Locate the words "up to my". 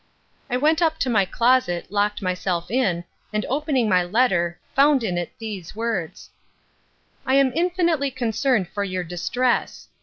0.81-1.25